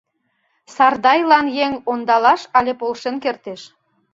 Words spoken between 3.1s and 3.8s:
кертеш.